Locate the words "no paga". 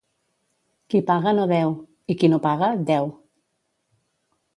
2.31-2.71